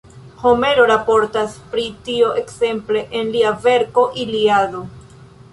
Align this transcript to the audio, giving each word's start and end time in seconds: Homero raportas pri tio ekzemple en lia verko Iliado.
Homero 0.51 0.85
raportas 0.91 1.57
pri 1.75 1.85
tio 2.09 2.31
ekzemple 2.45 3.05
en 3.21 3.31
lia 3.37 3.55
verko 3.69 4.11
Iliado. 4.25 4.87